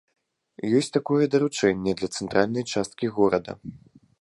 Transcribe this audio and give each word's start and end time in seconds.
Ёсць 0.77 0.89
такое 0.95 1.25
даручэнне 1.35 1.91
для 1.99 2.09
цэнтральнай 2.21 2.67
часткі 2.77 3.11
горада. 3.19 3.51